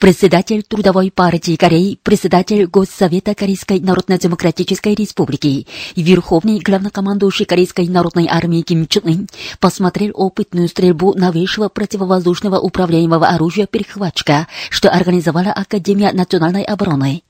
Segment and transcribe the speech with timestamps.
[0.00, 8.62] Председатель Трудовой партии Кореи, председатель Госсовета Корейской Народно-Демократической Республики и верховный главнокомандующий Корейской Народной Армии
[8.62, 16.62] Ким Чен Ын посмотрел опытную стрельбу новейшего противовоздушного управляемого оружия «Перехватчика», что организовала Академия национальной
[16.62, 17.22] обороны.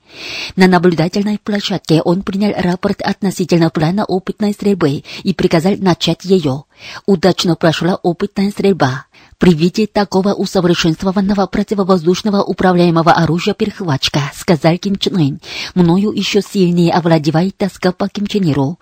[0.55, 6.63] На наблюдательной площадке он принял рапорт относительно плана опытной стрельбы и приказал начать ее.
[7.05, 9.05] Удачно прошла опытная стрельба.
[9.41, 15.41] При виде такого усовершенствованного противовоздушного управляемого оружия перехватчика, сказал Ким Чен Ын,
[15.73, 18.77] мною еще сильнее овладевает тоска по Ким Чен Иру.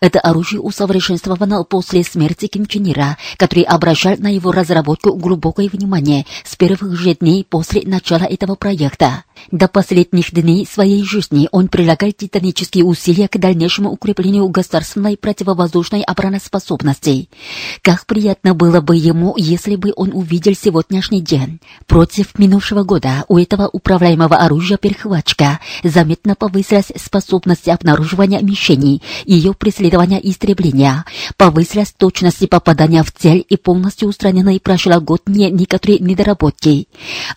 [0.00, 6.26] Это оружие усовершенствовано после смерти Ким Чен Ира, который обращал на его разработку глубокое внимание
[6.44, 9.24] с первых же дней после начала этого проекта.
[9.50, 17.28] До последних дней своей жизни он прилагал титанические усилия к дальнейшему укреплению государственной противовоздушной обороноспособности.
[17.82, 21.60] Как приятно было бы ему, если бы он увидел сегодняшний день.
[21.86, 30.20] Против минувшего года у этого управляемого оружия перехватчика заметно повысилась способность обнаруживания мишеней, ее преследования
[30.20, 31.04] и истребления,
[31.36, 36.88] повысилась точность попадания в цель и полностью устранены прошлогодние некоторые недоработки.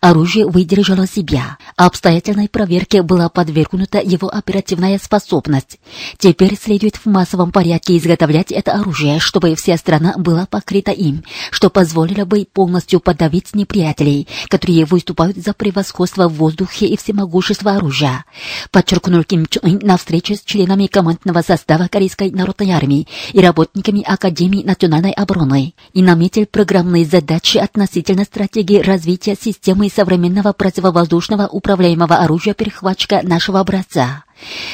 [0.02, 1.58] Оружие выдержало себя.
[1.96, 5.80] Обстоятельной проверке была подвергнута его оперативная способность.
[6.18, 11.70] Теперь следует в массовом порядке изготовлять это оружие, чтобы вся страна была покрыта им, что
[11.70, 18.26] позволило бы полностью подавить неприятелей, которые выступают за превосходство в воздухе и всемогущество оружия.
[18.72, 24.04] Подчеркнул Ким Чун Ын на встрече с членами командного состава Корейской народной армии и работниками
[24.04, 32.54] Академии национальной обороны и наметил программные задачи относительно стратегии развития системы современного противовоздушного управляемого оружия
[32.54, 34.24] перехватчика нашего образца.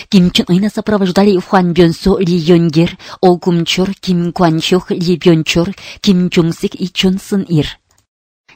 [0.10, 6.30] Ким Чен Ына сопровождали Хуан Бёнсо, Ли Йонгер, О Гумчор, Ким Кванчух, Ли Бёнчор, Ким
[6.30, 7.81] Чунсик и Чон Сын Ир.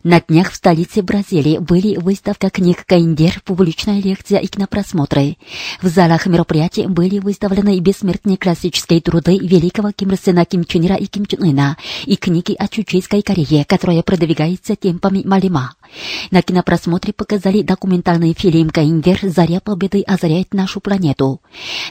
[0.05, 5.37] На днях в столице Бразилии были выставка книг Каиндер, публичная лекция и кинопросмотры.
[5.81, 11.25] В залах мероприятий были выставлены бессмертные классические труды великого Ким Ир Ким Ира и Ким
[11.25, 15.73] Чен Ына и книги о Чучейской Корее, которая продвигается темпами Малима.
[16.29, 19.19] На кинопросмотре показали документальный фильм «Каиндер.
[19.23, 21.41] Заря Победы озаряет нашу планету».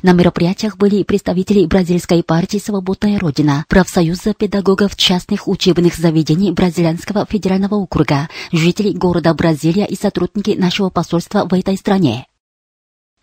[0.03, 7.75] На мероприятиях были представители бразильской партии «Свободная Родина», профсоюза педагогов частных учебных заведений Бразильянского федерального
[7.75, 8.04] округа,
[8.53, 12.27] жители города Бразилия и сотрудники нашего посольства в этой стране.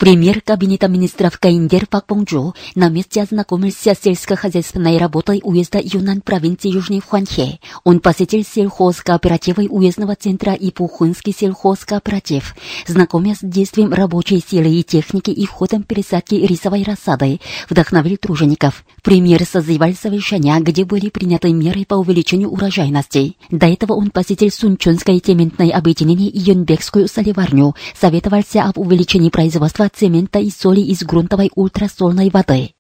[0.02, 6.70] Премьер Кабинета министров Каиндер Пак Понджу на месте ознакомился с сельскохозяйственной работой уезда Юнан провинции
[6.70, 7.60] Южный Хуанхе.
[7.84, 12.56] Он посетил сельхозкооперативы уездного центра и Пухунский сельхозкооператив,
[12.88, 17.40] знакомясь с действием рабочей силы и техники и ходом пересадки рисовой рассады,
[17.70, 18.84] вдохновил тружеников.
[19.04, 23.36] Премьер созывал совещания, где были приняты меры по увеличению урожайности.
[23.52, 30.40] До этого он посетил Сунчонское цементное объединение и Юнбекскую соливарню, советовался об увеличении производства цемента
[30.40, 32.74] и соли из грунтовой ультрасольной воды.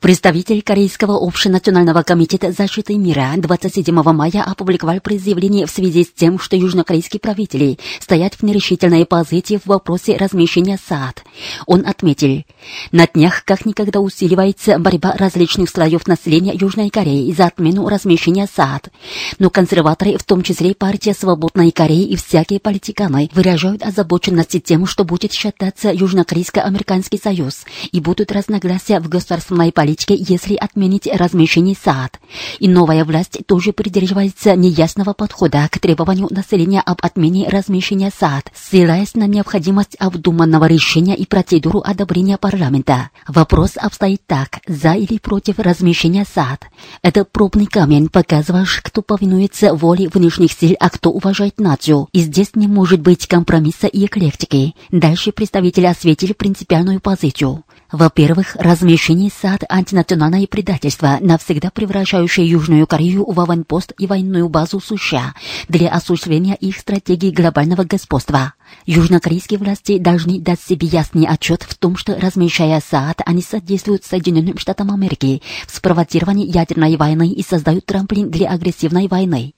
[0.00, 6.54] Представитель Корейского общенационального комитета защиты мира 27 мая опубликовал заявление в связи с тем, что
[6.54, 11.24] южнокорейские правители стоят в нерешительной позиции в вопросе размещения САД.
[11.64, 12.44] Он отметил,
[12.92, 18.90] на днях как никогда усиливается борьба различных слоев населения Южной Кореи за отмену размещения САД.
[19.38, 25.04] Но консерваторы, в том числе партия Свободной Кореи и всякие политиканы, выражают озабоченность тем, что
[25.04, 32.18] будет считаться Южнокорейско-Американский союз и будут разногласия в государственной политике политике, если отменить размещение САД.
[32.58, 39.14] И новая власть тоже придерживается неясного подхода к требованию населения об отмене размещения САД, ссылаясь
[39.14, 43.10] на необходимость обдуманного решения и процедуру одобрения парламента.
[43.28, 46.64] Вопрос обстоит так, за или против размещения САД.
[47.02, 52.08] Это пробный камень, показываешь, кто повинуется воле внешних сил, а кто уважает нацию.
[52.12, 54.74] И здесь не может быть компромисса и эклектики.
[54.90, 57.62] Дальше представители осветили принципиальную позицию.
[57.92, 65.34] Во-первых, размещение САД– антинациональное предательство, навсегда превращающее Южную Корею в аванпост и военную базу США
[65.68, 68.54] для осуществления их стратегии глобального господства.
[68.86, 74.58] Южнокорейские власти должны дать себе ясный отчет в том, что, размещая САД, они содействуют Соединенным
[74.58, 79.55] Штатам Америки в спровоцировании ядерной войны и создают трамплин для агрессивной войны.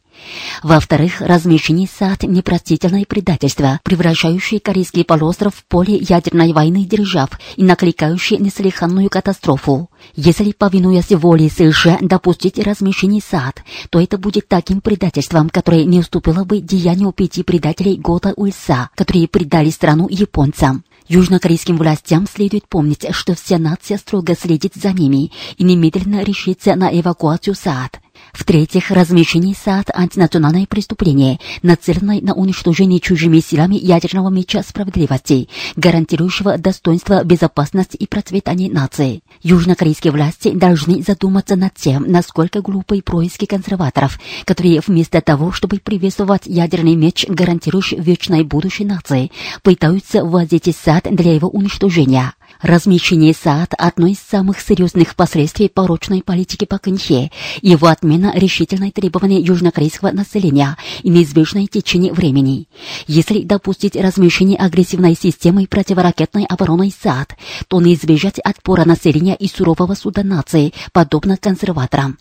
[0.63, 8.39] Во-вторых, размещение САД– непростительное предательство, превращающее Корейский полуостров в поле ядерной войны держав и накликающее
[8.39, 9.91] неслыханную катастрофу.
[10.15, 16.45] Если, повинуясь воле США, допустить размещение САД, то это будет таким предательством, которое не уступило
[16.45, 20.85] бы деянию пяти предателей года УСА, которые предали страну японцам.
[21.09, 26.91] Южнокорейским властям следует помнить, что вся нация строго следит за ними и немедленно решится на
[26.91, 27.99] эвакуацию САД.
[28.33, 37.25] В-третьих, размещение САД– антинациональное преступление, нацеленное на уничтожение чужими силами ядерного меча справедливости, гарантирующего достоинство,
[37.25, 39.23] безопасность и процветание нации.
[39.43, 46.43] Южнокорейские власти должны задуматься над тем, насколько глупы происки консерваторов, которые вместо того, чтобы приветствовать
[46.47, 49.31] ядерный меч, гарантирующий вечное будущее нации,
[49.63, 52.35] пытаются вводить САД для его уничтожения.
[52.61, 57.31] Размещение САД– одно из самых серьезных последствий порочной политики Пакэнхе.
[57.63, 62.69] Его отмена– решительное требование южнокорейского населения и неизбежное течение времени.
[63.07, 67.37] Если допустить размещение агрессивной системы противоракетной обороны САД,
[67.69, 72.19] то не избежать отпора населения и сурового суда нации, подобно консерваторам.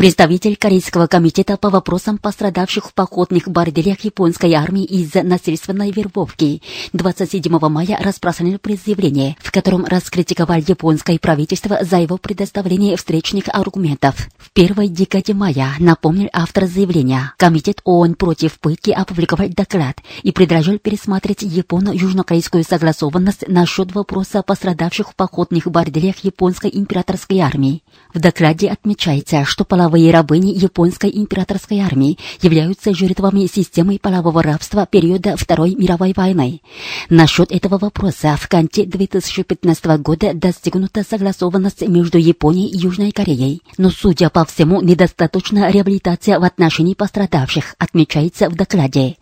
[0.00, 6.62] Представитель Корейского комитета по вопросам пострадавших в походных борделях японской армии из-за насильственной вербовки
[6.94, 14.28] 27 мая распространил пресс-заявление, в котором раскритиковал японское правительство за его предоставление встречных аргументов.
[14.38, 20.78] В первой декаде мая, напомнил автор заявления, Комитет ООН против пытки опубликовал доклад и предложил
[20.78, 27.82] пересмотреть японо-южнокорейскую согласованность насчет вопроса пострадавших в походных борделях японской императорской армии.
[28.14, 35.36] В докладе отмечается, что половые рабыни японской императорской армии являются жертвами системы полового рабства периода
[35.36, 36.60] Второй мировой войны.
[37.08, 43.62] Насчет этого вопроса в конце 2015 года достигнута согласованность между Японией и Южной Кореей.
[43.78, 49.16] Но, судя по всему, недостаточна реабилитация в отношении пострадавших, отмечается в докладе.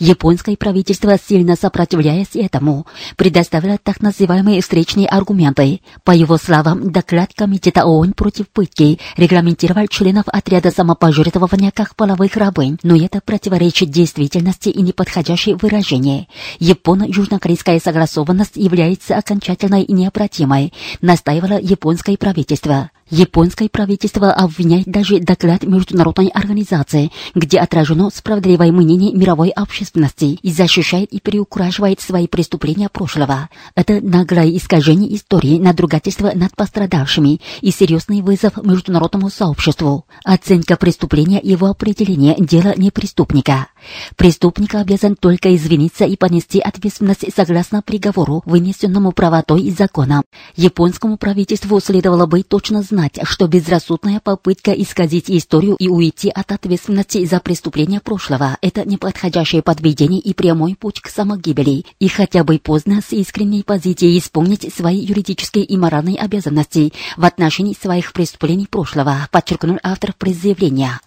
[0.00, 5.80] Японское правительство, сильно сопротивляясь этому, предоставило так называемые встречные аргументы.
[6.02, 12.78] По его словам, доклад Комитета ООН против пытки регламентировал членов отряда самопожертвования как половых рабынь,
[12.82, 16.28] но это противоречит действительности и неподходящее выражение.
[16.60, 20.72] Японо-южнокорейская согласованность является окончательной и необратимой,
[21.02, 22.90] настаивало японское правительство.
[23.10, 31.10] Японское правительство обвиняет даже доклад Международной организации, где отражено справедливое мнение мировой общественности и защищает
[31.12, 33.48] и переукрашивает свои преступления прошлого.
[33.74, 40.04] Это наглое искажение истории, надругательство над пострадавшими и серьезный вызов международному сообществу.
[40.24, 43.68] Оценка преступления и его определение– дело не преступника.
[44.16, 50.24] Преступник обязан только извиниться и понести ответственность согласно приговору, вынесенному правотой и законом.
[50.56, 57.24] Японскому правительству следовало бы точно знать, что безрассудная попытка исказить историю и уйти от ответственности
[57.24, 63.00] за преступления прошлого– это неподходящее подведение и прямой путь к самогибели, и хотя бы поздно
[63.00, 69.78] с искренней позицией исполнить свои юридические и моральные обязанности в отношении своих преступлений прошлого, подчеркнул
[69.82, 71.00] автор пресс-заявления.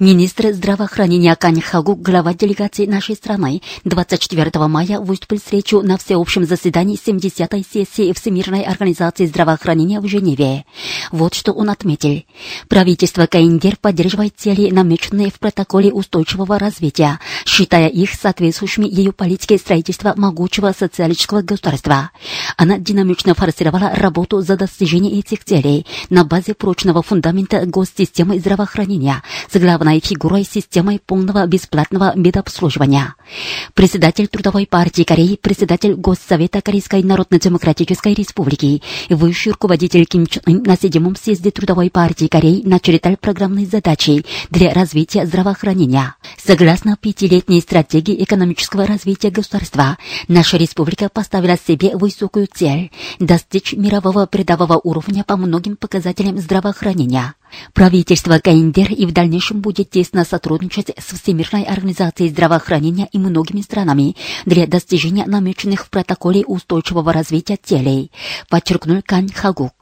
[0.00, 6.98] Министр здравоохранения Кань Хагу, глава делегации нашей страны, 24 мая выступил речью на всеобщем заседании
[6.98, 10.64] 70-й сессии Всемирной организации здравоохранения в Женеве.
[11.12, 12.22] Вот что он отметил.
[12.68, 20.14] Правительство КНДР поддерживает цели, намеченные в протоколе устойчивого развития, считая их соответствующими ее политике строительства
[20.16, 22.10] могучего социалистического государства.
[22.56, 29.22] Она динамично форсировала работу за достижение этих целей на базе прочного фундамента госсистемы здравоохранения
[29.60, 33.14] главной фигурой системы полного бесплатного медобслуживания.
[33.74, 40.76] Председатель Трудовой партии Кореи, председатель Госсовета Корейской Народно-Демократической Республики, высший руководитель Ким Чен Ын на
[40.76, 46.14] седьмом съезде Трудовой партии Кореи начертал программные задачи для развития здравоохранения.
[46.38, 49.98] Согласно пятилетней стратегии экономического развития государства,
[50.28, 57.34] наша республика поставила себе высокую цель– достичь мирового передового уровня по многим показателям здравоохранения.
[57.72, 64.16] Правительство КНДР и в дальнейшем будет тесно сотрудничать с Всемирной организацией здравоохранения и многими странами
[64.46, 68.10] для достижения намеченных в протоколе устойчивого развития целей,
[68.48, 69.79] подчеркнул Кань Хагук.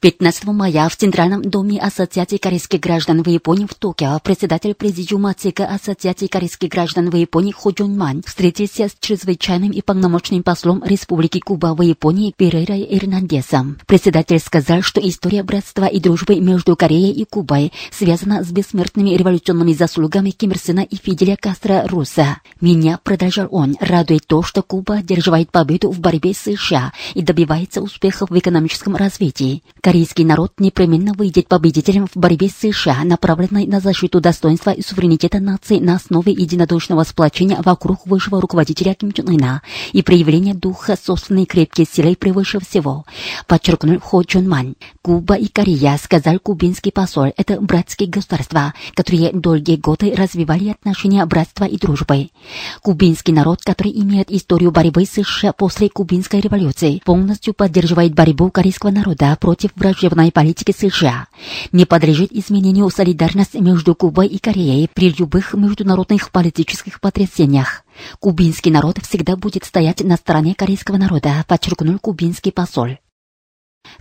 [0.00, 5.62] 15 мая в Центральном доме Ассоциации корейских граждан в Японии в Токио председатель президиума ЦК
[5.62, 11.40] Ассоциации корейских граждан в Японии Хо Джун Ман встретился с чрезвычайным и полномочным послом Республики
[11.40, 13.78] Куба в Японии Перейрой Эрнандесом.
[13.86, 19.72] Председатель сказал, что история братства и дружбы между Кореей и Кубой связана с бессмертными революционными
[19.72, 22.38] заслугами Ким Ир Сена и Фиделя Кастро Руса.
[22.60, 27.82] Меня, продолжал он, радует то, что Куба одерживает победу в борьбе с США и добивается
[27.82, 29.64] успехов в экономическом развитии.
[29.88, 35.40] Корейский народ непременно выйдет победителем в борьбе с США, направленной на защиту достоинства и суверенитета
[35.40, 39.62] нации на основе единодушного сплочения вокруг высшего руководителя Ким Чен Ына
[39.94, 43.06] и проявления духа собственной крепкой силой превыше всего,
[43.46, 44.74] подчеркнул Хо Чон Ман.
[45.00, 51.64] Куба и Корея, сказал кубинский посол, это братские государства, которые долгие годы развивали отношения братства
[51.64, 52.28] и дружбы.
[52.82, 58.90] Кубинский народ, который имеет историю борьбы с США после кубинской революции, полностью поддерживает борьбу корейского
[58.90, 61.28] народа против враждебной политики США.
[61.72, 67.82] Не подлежит изменению солидарность между Кубой и Кореей при любых международных политических потрясениях.
[68.20, 72.98] Кубинский народ всегда будет стоять на стороне корейского народа, подчеркнул кубинский посол.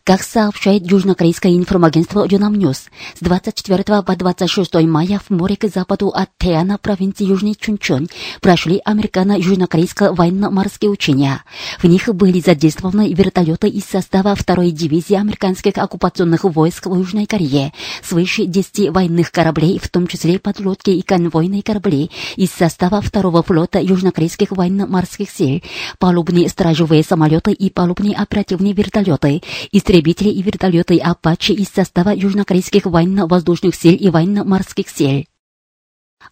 [0.08, 6.08] Как сообщает южнокорейское информагентство Ёнхап Ньюс, с 24 по 26 мая в море к западу
[6.08, 8.08] от Теана провинции Южный Чунчон
[8.40, 11.44] прошли американо-южнокорейские военно-морские учения.
[11.80, 17.74] В них были задействованы вертолеты из состава второй дивизии американских оккупационных войск в Южной Корее,
[18.02, 23.82] свыше 10 военных кораблей, в том числе подлодки и конвойные корабли из состава второго флота
[23.82, 25.62] южнокорейских военно-морских сил,
[26.00, 33.76] палубные стражевые самолеты и палубные оперативные вертолеты, истребители и вертолеты «Апачи» из состава южнокорейских военно-воздушных
[33.76, 35.26] сил и военно-морских сил.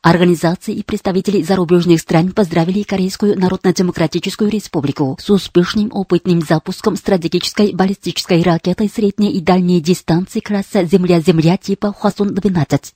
[0.02, 8.42] Организации и представители зарубежных стран поздравили Корейскую Народно-Демократическую Республику с успешным опытным запуском стратегической баллистической
[8.44, 12.94] ракеты средней и дальней дистанции класса «Земля-Земля» типа «Хвасон-12».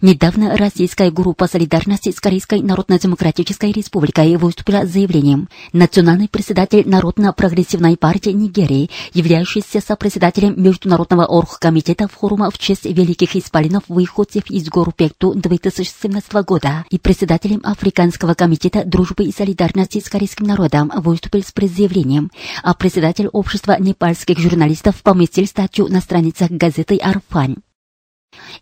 [0.00, 5.48] Недавно российская группа солидарности с Корейской Народно-Демократической Республикой выступила с заявлением.
[5.72, 14.50] Национальный председатель Народно-прогрессивной партии Нигерии, являющийся сопредседателем Международного оргкомитета форума в честь великих исполинов выходцев
[14.50, 20.92] из гор Пекту 2017 года и председателем Африканского комитета дружбы и солидарности с корейским народом
[20.94, 22.30] выступил с предъявлением,
[22.62, 27.56] а председатель общества непальских журналистов поместил статью на страницах газеты «Арфань».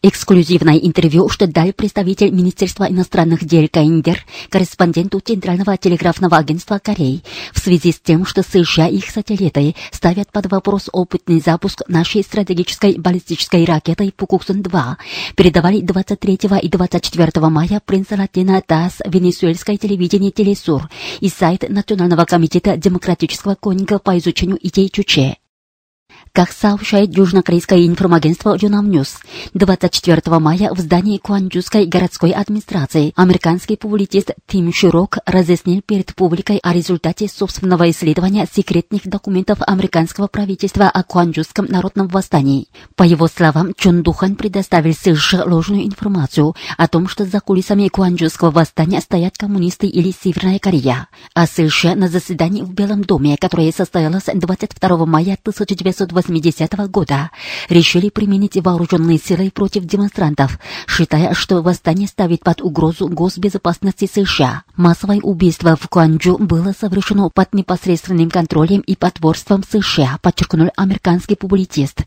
[0.02, 7.58] Эксклюзивное интервью, что дал представитель Министерства иностранных дел Каиндер корреспонденту Центрального телеграфного агентства Кореи в
[7.58, 12.98] связи с тем, что США и их сателлиты ставят под вопрос опытный запуск нашей стратегической
[12.98, 14.96] баллистической ракеты Пукуксон-2,
[15.36, 20.88] передавали 23 и 24 мая принца Латина ТАСС, венесуэльское телевидение Телесур
[21.20, 25.36] и сайт Национального комитета демократического конника по изучению идей Чуче.
[26.36, 29.18] Как сообщает южнокорейское информагентство Ёнхап Ньюс,
[29.54, 36.72] 24 мая в здании Куанджуской городской администрации американский публицист Тим Широк разъяснил перед публикой о
[36.72, 42.66] результате собственного исследования секретных документов американского правительства о Куанджуском народном восстании.
[42.96, 48.50] По его словам, Чун Духан предоставил США ложную информацию о том, что за кулисами Куанджуского
[48.50, 51.06] восстания стоят коммунисты или Северная Корея.
[51.32, 57.30] А США на заседании в Белом доме, которое состоялось 22 мая 1980 1980 года
[57.68, 64.62] решили применить вооруженные силы против демонстрантов, считая, что восстание ставит под угрозу госбезопасности США.
[64.76, 72.02] Массовое убийство в Куанджу было совершено под непосредственным контролем и потворством США, подчеркнул американский публицист.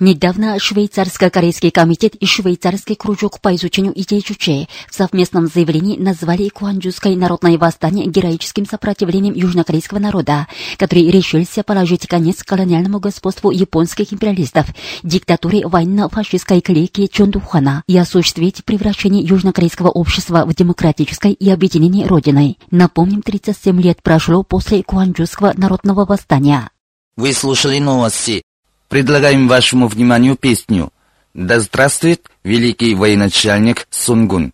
[0.00, 7.14] Недавно Швейцарско-корейский комитет и Швейцарский кружок по изучению идей Чуче в совместном заявлении назвали Куанджуское
[7.16, 10.46] народное восстание героическим сопротивлением южнокорейского народа,
[10.78, 14.68] который решился положить конец колониальному господству японских империалистов,
[15.02, 22.56] диктатуре военно-фашистской клейки Чондухана и осуществить превращение южнокорейского общества в демократическое и объединение Родиной.
[22.70, 26.70] Напомним, 37 лет прошло после Куанджуского народного восстания.
[27.16, 28.42] Вы слушали новости
[28.90, 30.92] предлагаем вашему вниманию песню
[31.32, 34.52] «Да здравствует великий военачальник Сунгун».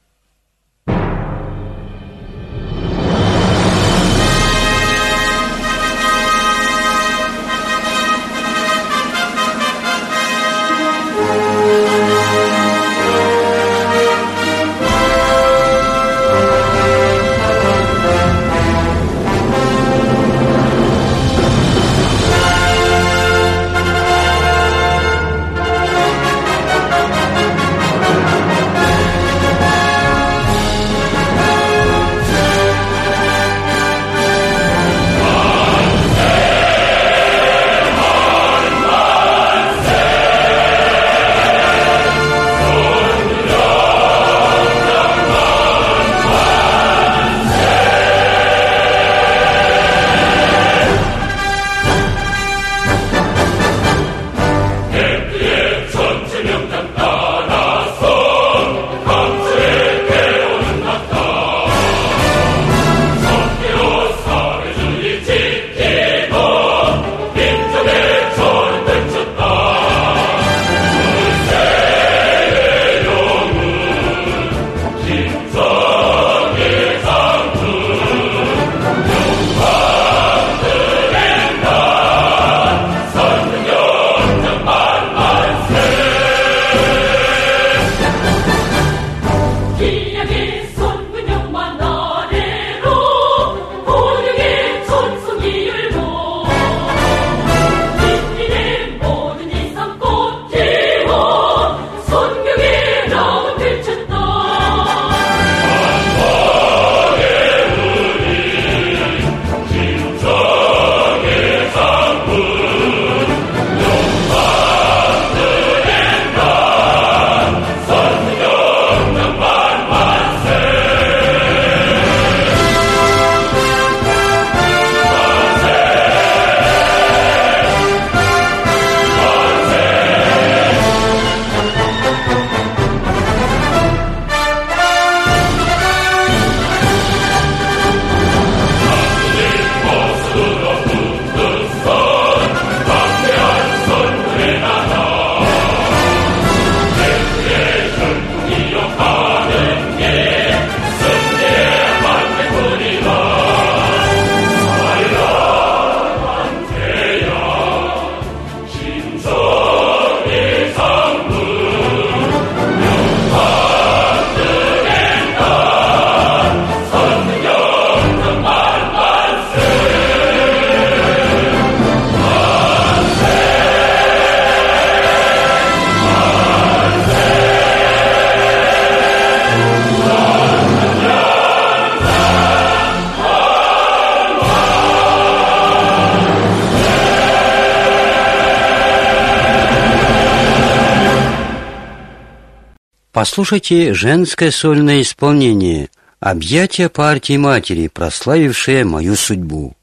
[193.28, 195.88] Послушайте женское сольное исполнение
[196.20, 199.75] «Объятия партии матери, прославившее мою судьбу».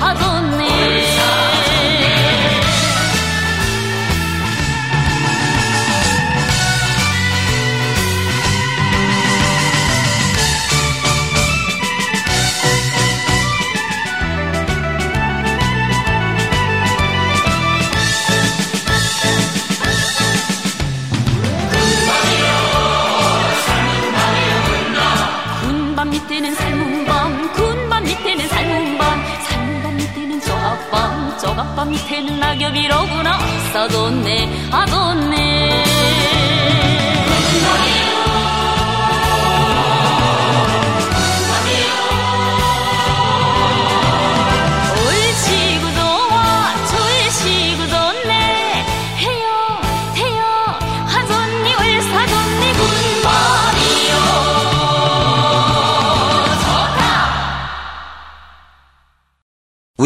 [0.00, 0.29] 啊，走。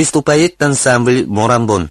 [0.05, 1.90] Выступает ансамбль «Морамбон».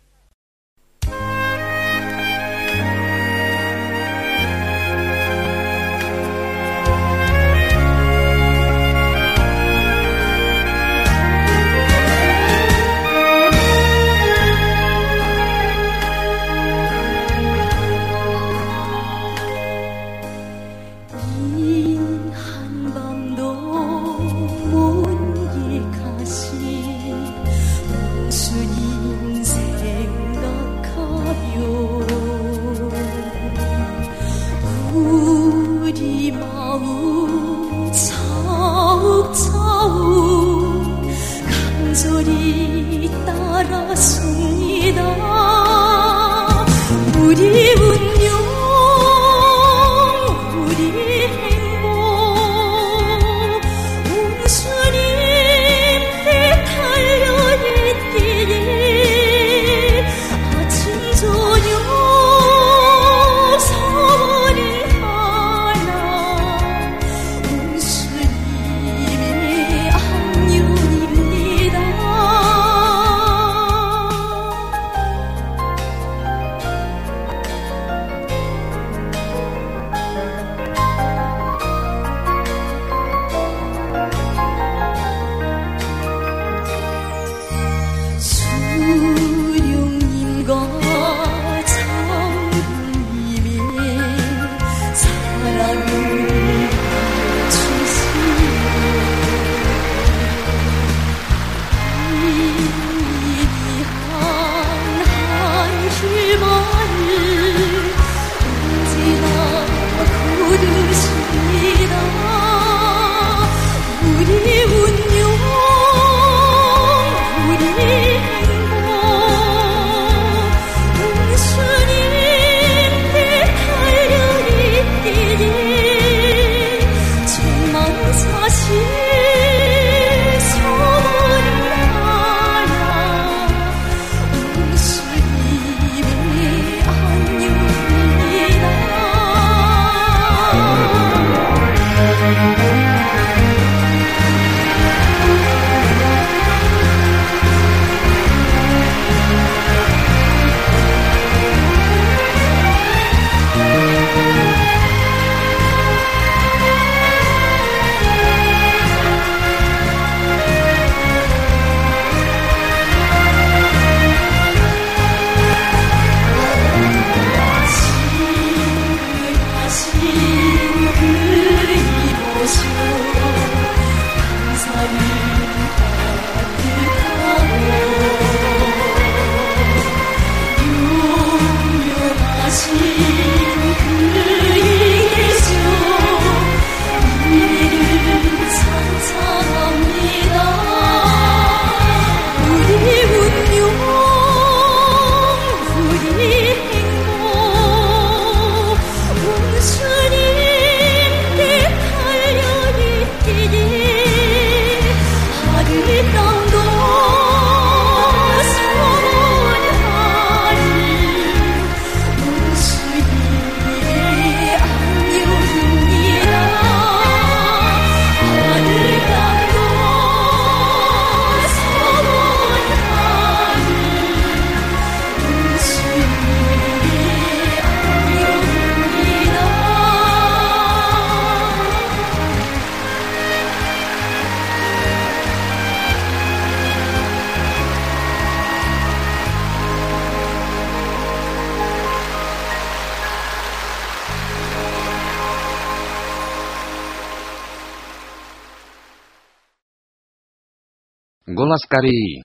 [251.53, 252.23] Голос Кореи.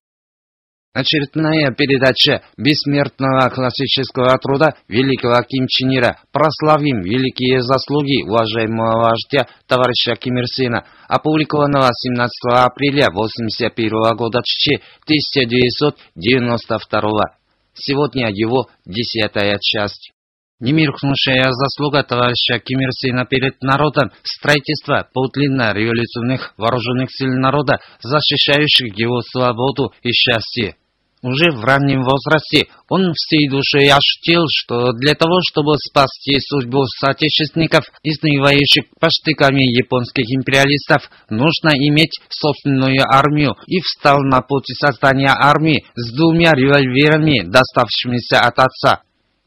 [0.95, 10.17] Очередная передача бессмертного классического труда великого Ким Чен Ира «Прославим великие заслуги уважаемого вождя товарища
[10.17, 17.37] Ким Ир Сена», опубликованного 17 апреля 1981 года 1992.
[17.75, 20.13] Сегодня его десятая часть.
[20.61, 29.23] Немеркнувшая заслуга товарища Ким Ир Сена перед народом строительство подлинно-революционных вооруженных сил народа, защищающих его
[29.23, 30.75] свободу и счастье.
[31.23, 37.85] Уже в раннем возрасте он всей душой ощутил, что для того, чтобы спасти судьбу соотечественников,
[38.03, 46.13] изнывающих паштыками японских империалистов, нужно иметь собственную армию и встал на пути создания армии с
[46.17, 49.03] двумя револьверами, доставшимися от отца.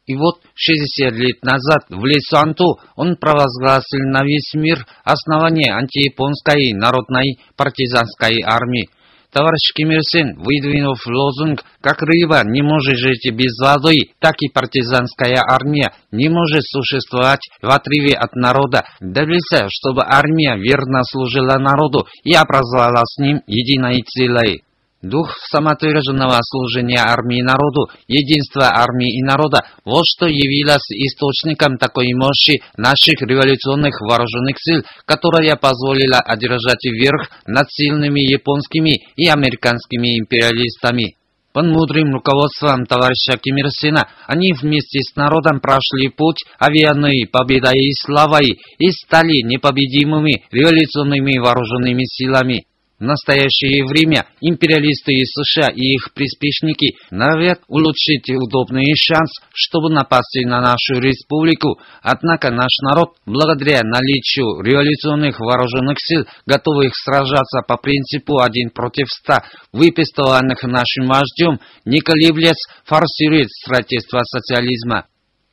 [0.06, 7.38] И вот 60 лет назад в Лесуанту он провозгласил на весь мир основание антияпонской народной
[7.56, 8.88] партизанской армии.
[9.32, 14.52] Товарищ Ким Ир Сен, выдвинув лозунг «Как рыба не может жить без воды, так и
[14.52, 22.06] партизанская армия не может существовать в отрыве от народа», добился, чтобы армия верно служила народу
[22.24, 24.64] и образовала с ним единой целой.
[25.02, 32.62] Дух самоотверженного служения армии народу, единства армии и народа– вот что явилось источником такой мощи
[32.76, 41.16] наших революционных вооруженных сил, которая позволила одержать верх над сильными японскими и американскими империалистами.
[41.52, 47.88] Под мудрым руководством товарища Ким Ир Сена они вместе с народом прошли путь овеянной победой
[47.88, 52.66] и славой и стали непобедимыми революционными вооруженными силами.
[53.02, 60.38] В настоящее время империалисты из США и их приспешники норовят улучшить удобный шанс, чтобы напасть
[60.44, 61.80] на нашу республику.
[62.00, 69.42] Однако наш народ, благодаря наличию революционных вооруженных сил, готовых сражаться по принципу один против ста,
[69.72, 75.06] выпистованных нашим вождем, не колеблясь, форсирует строительство социализма.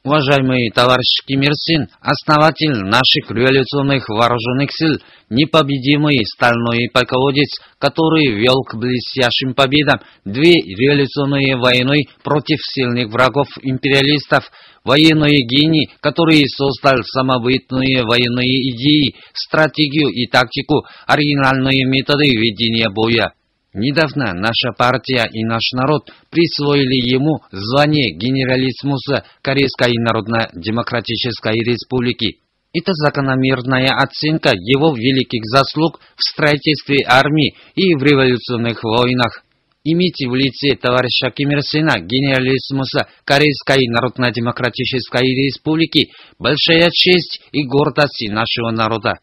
[0.06, 4.96] Уважаемый товарищ Ким Ир Син, основатель наших революционных вооруженных сил,
[5.30, 14.50] непобедимый стальной полководец, который вел к блестящим победам две революционные войны против сильных врагов империалистов,
[14.86, 23.34] военные гений, который создал самобытные военные идеи, стратегию и тактику, оригинальные методы ведения боя.
[23.74, 32.40] Недавно наша партия и наш народ присвоили ему звание генералиссимуса Корейской Народно-Демократической Республики.
[32.74, 39.44] Это закономерная оценка его великих заслуг в строительстве армии и в революционных войнах.
[39.84, 48.28] Имейте в лице товарища Ким Ир Сена, генералиссимуса Корейской Народно-Демократической Республики, большая честь и гордость
[48.30, 49.20] нашего народа.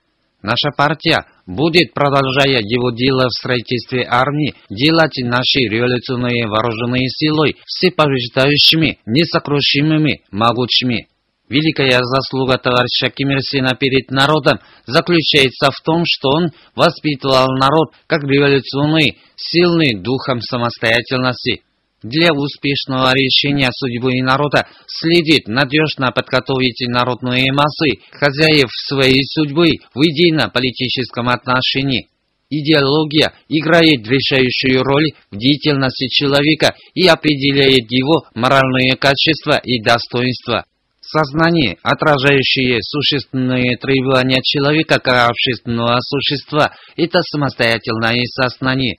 [0.47, 9.01] Наша партия будет, продолжая его дело в строительстве армии, делать наши революционные вооруженные силы всепобеждающими,
[9.07, 11.09] несокрушимыми, могучими.
[11.49, 17.95] Великая заслуга товарища Ким Ир Сена перед народом заключается в том, что он воспитывал народ
[18.07, 21.63] как революционный, сильный духом самостоятельности,
[22.09, 31.29] для успешного решения судьбы народа следует надежно подготовить народные массы, хозяев своей судьбы в идейно-политическом
[31.29, 32.09] отношении.
[32.49, 40.65] Идеология играет решающую роль в деятельности человека и определяет его моральные качества и достоинства.
[41.01, 48.99] Сознание, отражающее существенные требования человека как общественного существа, это самостоятельное сознание.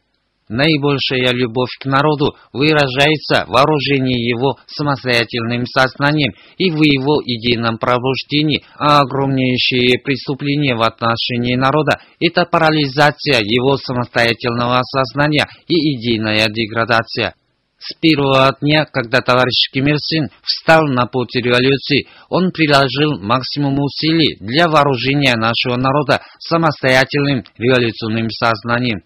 [0.50, 8.64] Наибольшая любовь к народу выражается в вооружении его самостоятельным сознанием и в его идейном пробуждении,
[8.80, 17.36] а огромнейшие преступления в отношении народа– это парализация его самостоятельного сознания и идейная деградация.
[17.80, 23.80] С первого дня, когда товарищ Ким Ир Син встал на путь революции, он приложил максимум
[23.80, 29.02] усилий для вооружения нашего народа самостоятельным революционным сознанием.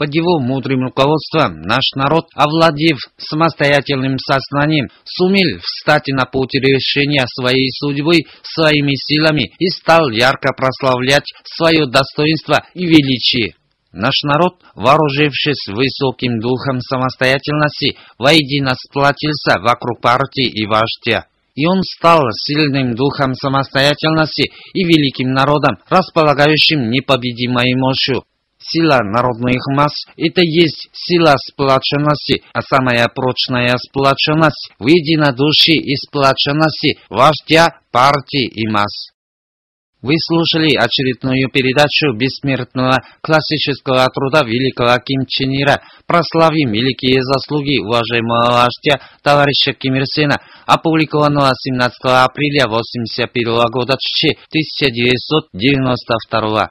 [0.00, 7.68] Под его мудрым руководством наш народ, овладев самостоятельным сознанием, сумел встать на путь решения своей
[7.70, 13.56] судьбы своими силами и стал ярко прославлять свое достоинство и величие.
[13.92, 21.26] Наш народ, вооружившись высоким духом самостоятельности, воедино сплотился вокруг партии и вождя.
[21.54, 28.24] И он стал сильным духом самостоятельности и великим народом, располагающим непобедимой мощью.
[28.62, 36.98] Сила народных масс– это есть сила сплоченности, а самая прочная сплоченность в единодушии и сплоченности
[37.08, 39.12] вождя, партии и масс.
[40.02, 45.82] Вы слушали очередную передачу бессмертного классического труда великого Ким Чен Ира.
[46.06, 56.70] Прославим великие заслуги уважаемого вождя товарища Ким Ир Сена, опубликованного 17 апреля 1981 года 1992.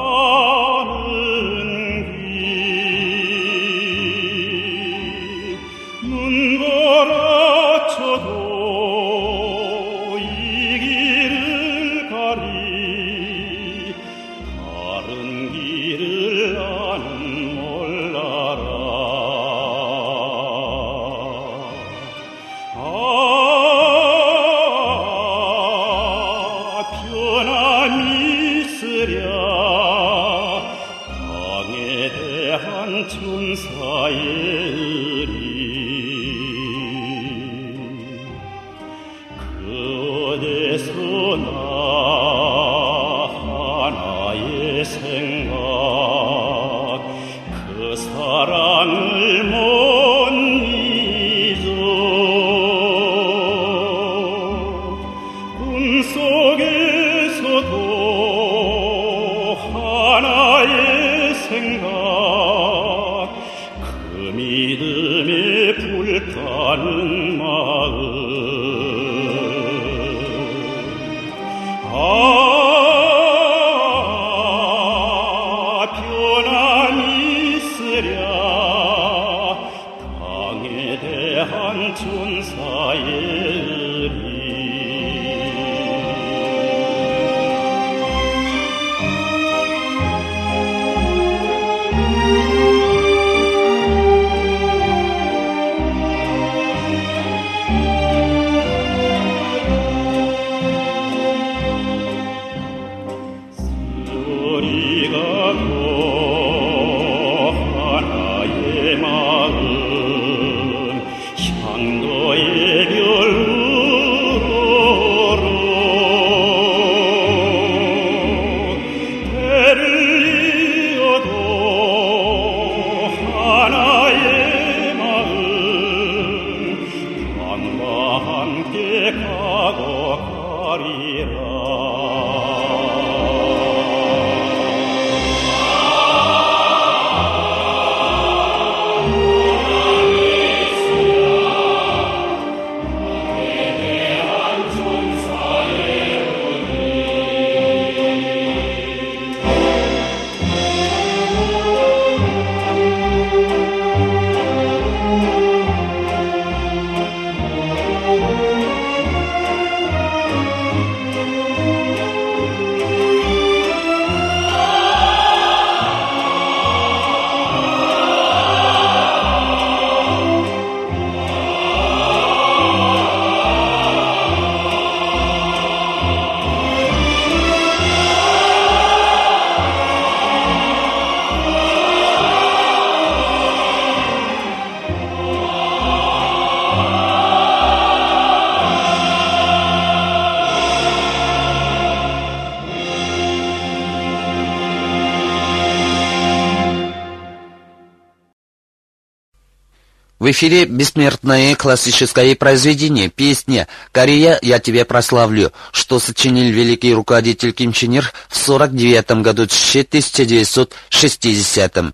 [200.21, 207.73] В эфире бессмертное классическое произведение, песня «Корея, я тебя прославлю», что сочинил великий руководитель Ким
[207.73, 211.93] Чен Ир в 49 году 1960 -м.